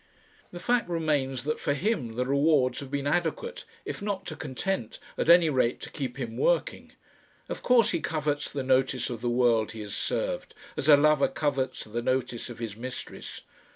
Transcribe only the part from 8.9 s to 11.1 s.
of the world he has served, as a